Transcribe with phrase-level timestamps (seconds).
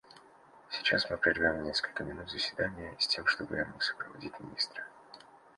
[0.71, 4.83] Сейчас мы прервем на несколько минут заседание, с тем чтобы я мог сопроводить министра.